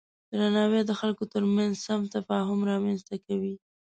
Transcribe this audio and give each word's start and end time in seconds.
درناوی 0.33 0.81
د 0.85 0.91
خلکو 0.99 1.23
ترمنځ 1.33 1.73
سم 1.85 2.01
تفاهم 2.15 2.59
رامنځته 2.71 3.15
کوي. 3.25 3.55